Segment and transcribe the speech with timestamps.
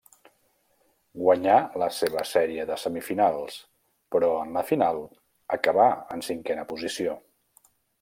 [1.23, 3.61] Guanyà la seva sèrie de semifinals,
[4.17, 5.07] però en la final
[5.61, 7.21] acabà en cinquena posició.